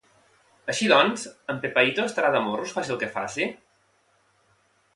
Així 0.73 0.87
doncs, 0.91 1.25
en 1.53 1.59
Pepaito 1.65 2.05
estarà 2.11 2.31
de 2.37 2.41
morros 2.47 2.73
faci 2.79 2.95
el 2.95 2.99
que 3.05 3.13
faci? 3.19 3.51